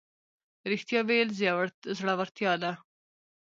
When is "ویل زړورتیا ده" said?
1.07-2.71